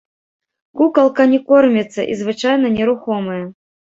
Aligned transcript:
Кукалка 0.79 1.27
не 1.33 1.39
корміцца 1.51 2.01
і 2.13 2.15
звычайна 2.21 2.67
нерухомая. 2.79 3.37